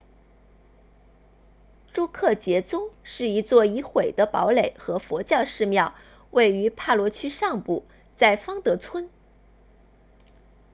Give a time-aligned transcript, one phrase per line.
[1.93, 5.93] 朱克杰宗 drukgyal dzong 是一座已毁的堡垒和佛教寺庙
[6.31, 7.85] 位于帕罗区上部
[8.15, 9.11] 在方德村